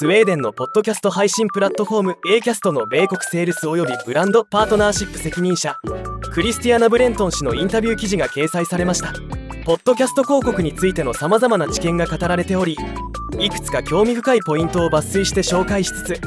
[0.00, 5.76] スウェーデンのポッドキャスト配信プラットフォーム a キャストの米国セールス及びブランドパートナーシップ責任者
[6.32, 9.12] クリスティアナ・ブレントン氏のインタビュー記事が掲載されました。
[9.64, 12.76] ポッドキャスト広告についてのさまざまな知見が語られており
[13.40, 16.20] いくつか興味深いポイントを抜粋して紹介しつつ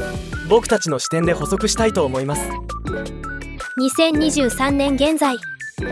[0.50, 2.50] 僕たちの視点で補足したいと思います。
[3.80, 5.38] 2023年現在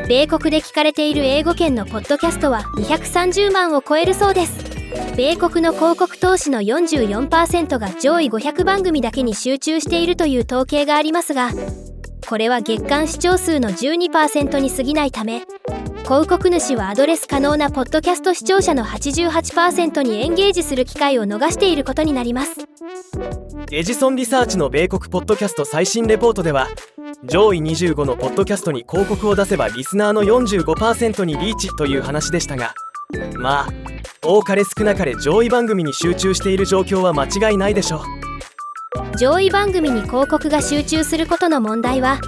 [0.10, 4.69] 米国で聞かれている英語圏のポッドキャストは230万を超えるそうです。
[5.16, 11.52] 米国の広告投資の44%が上位500番組だけに集中しているという統計がありますが
[12.28, 15.42] これは月間視聴数の12%に過ぎないため
[16.04, 22.56] 広告主はアドレス可能なポッドキャスト視聴者の88%にエンゲージする機会を逃していることになります。
[23.72, 26.68] エジソンリサーチの米国ポッドキャスト最新レポートでは
[27.26, 32.74] 上位25のポッドキャストに広告を出せばリスナーの45%にリーチという話でしたが
[33.38, 33.89] まあ
[34.22, 39.18] 多かれ少なかれ上位番組に集中している状況は間違いないでしょう。
[39.18, 42.20] 上位番組に広告が集中することの問題は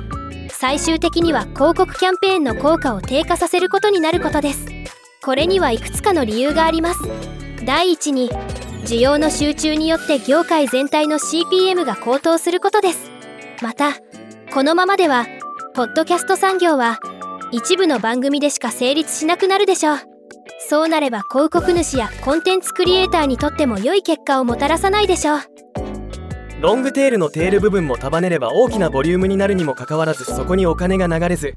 [0.49, 4.65] 最終的には広告キャンペーンの効果を低下させることになることです。
[5.23, 6.99] これにはいくつかの理由があります。
[7.65, 8.29] 第一に
[8.85, 13.09] 需要の集中によって業界全体の CPM が高騰することです。
[13.61, 13.93] また
[14.53, 15.25] このままでは
[15.73, 16.99] ポッドキャスト産業は
[17.51, 20.10] 一部の番組でしか成立しなくなるでしょう。
[20.71, 25.41] そうなれば広告主やコンテンツクリエイターにとっても良い結果をもたらさないでしょう。
[26.61, 31.55] ロングテールのテール部分も束ねれば大きなボリュームになるにもかかわらずそこにお金が流れず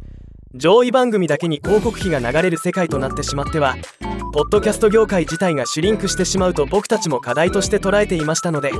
[0.52, 3.76] 上位番組だけに広告費が流れる世界となってしまっては
[4.32, 8.72] ポッドキャスト業界自体がシュリンクしてしまうと僕たちも課題として捉えていましたので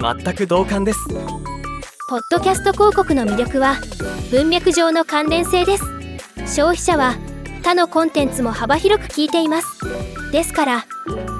[0.00, 0.98] 全く同感です。
[2.08, 3.76] ポッドキャスト広告の魅力は
[4.32, 5.84] 文脈上の関連性です。
[6.44, 7.14] 消費者は
[7.66, 9.80] 他のコンテンツも幅広く聞いています。
[10.30, 10.86] ですから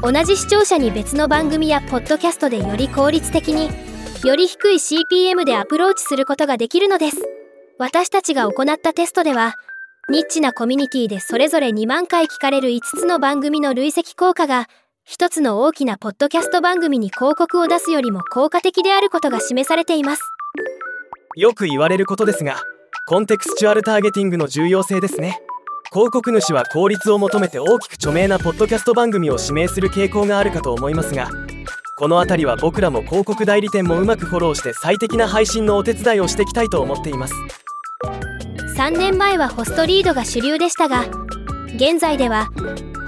[0.02, 3.70] 同じ視聴者に別の番組やポッドキャストでより効率的に
[4.28, 7.18] より低い CPM でアプローチすることができるのです。
[7.78, 9.54] 私たちが行ったテストでは
[10.10, 14.68] ニッチなコミュニティでそれぞれ2万回聞かれる5つの番組の累積効果が
[15.08, 20.22] 1つの大きなポッドキャスト番組に広告を出すよりも効果的であることが示されています。
[21.36, 22.56] よく言われることですが
[23.06, 25.40] コンテクスチュアルターゲティングの重要性ですね。
[25.96, 31.30] 広告主は効率を求めて大きく著名なポッドキャスト番組を指名する傾向があるかと思いますが
[31.96, 37.34] この辺りは僕らも広告代理店もうまくフォローして最適な配信のお手伝いをしていきたいと思っています。
[38.76, 41.06] 3年前はホストリードが主流でしたが
[41.76, 42.50] 現在では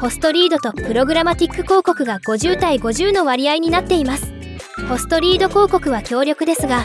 [0.00, 4.32] ホストリードとプログラマティック広告が50対50の割合になっています。
[4.88, 6.84] ホストリード広告は強力ですが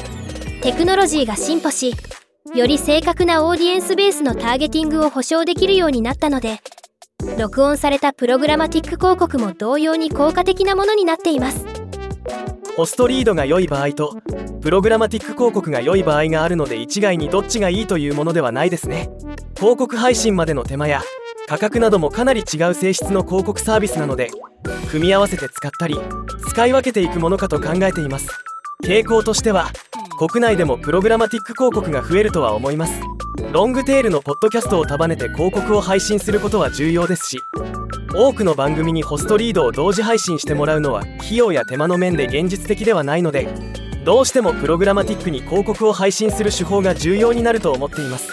[0.64, 1.96] テクノロジーが進歩し
[2.54, 6.60] より正確なオーディエンスベースのターゲティングを保証できるようになったので
[7.40, 11.66] 録音されたプログラマティック広告も同様に効果的なものになっています。
[12.76, 14.18] ホストリードが良い場合と
[14.62, 19.10] プログラマティック広告が良い場合があるので一概にどっちがいいというものではないですね。
[19.56, 21.02] 広告配信までの手間や
[21.48, 24.32] 価格などもかなり違う性質の広告サービスなので
[24.92, 25.98] 組み合わせて使ったり
[26.50, 28.28] 使い分けていくものかと考えています。
[28.84, 29.72] 傾向としては
[30.18, 33.02] 国内でもプログラマティック広告が増えるとは思います。
[33.52, 37.38] ロングテールのポッドキャストを束ねて広告を配信することは重要ですし
[38.16, 43.48] 多くの番組にホストリードを同時配信してもらうのは費用や手間の面で現実的ではないので
[44.06, 48.30] どうしてもプログラマティックに広告を配信する手法が重要になると思っています。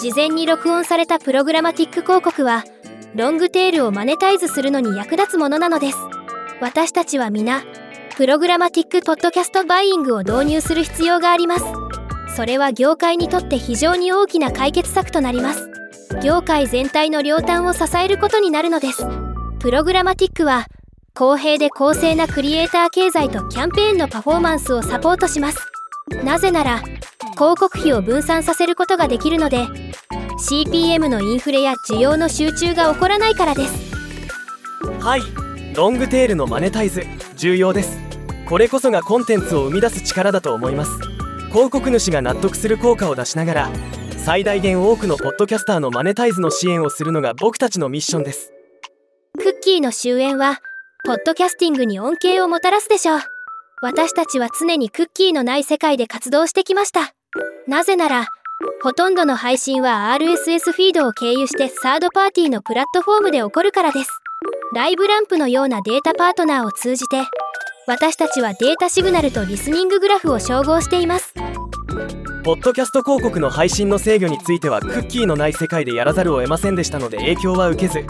[0.00, 2.64] 事前に録音されたプログラマティック広告は
[3.14, 5.98] ロングテールをマネタイズするのに役立つものなのです。
[6.60, 7.62] 私たちは皆
[8.16, 11.66] プログラマティックポッドキャストバイイングを導入する必要があります。
[12.34, 15.68] それは業界にとって非常に大きな解決策となります。
[16.24, 19.06] 業界全体の両端を支えることになるのです。
[19.58, 20.64] プログラマティックは
[21.14, 25.58] 公平で公正なクリエイター経済とキャンペーンのパフォーマンスをサポートします。
[26.24, 26.78] なぜなら
[27.34, 29.58] 広告費を分散させることができるので
[30.40, 33.74] CPM のインフレや需要の集中が起こらないからです。
[35.00, 35.20] はい。
[35.74, 37.04] ロングテールのマネタイズ
[37.36, 38.05] 重要です。
[38.48, 40.92] これこそがコンテンツを生み出す力だと思います。
[41.48, 43.70] 広告主が納得する効果を出しながら
[44.18, 48.52] 最大限多くのポッドキャスターのマネタイズの支援をするのが僕たちのミッションです。
[49.38, 50.60] クッキーの終焉は
[51.04, 53.20] ポッドキャスティングに恩恵をもたらすでしょう。
[53.82, 57.14] 私たちは常にクッキーのない世界で活動してきました。
[57.66, 58.28] なぜなら
[58.80, 64.10] ほとんどの配信は RSS フィードを経由してサードパーティーのプラットフォームで起こるからです。
[64.72, 67.22] ライブランプのようなデータパートナーを通じて
[67.88, 71.32] 私たちはデータシグナルとリスニンググラフを照合しています。
[72.42, 78.04] ポッドキャスト広告の配信の制御についてはクッキーのない世界でやらざるを得ませんでしたので影響は受けず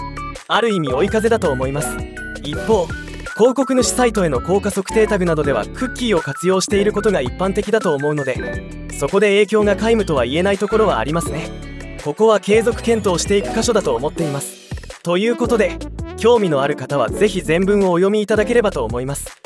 [0.49, 1.95] ある意味追い風だと思います。
[2.43, 11.51] 一方広告主サイトへの効果測定タグなどではクッキーを活用していることが一般的だと思うのでそこで影響が皆無とは言えないところはありますね。
[12.03, 14.57] ここは継続検討していく箇所だと思っています。
[15.03, 15.79] ということで
[16.17, 19.46] 興味のある方は是非全文をお読みいただければと思います。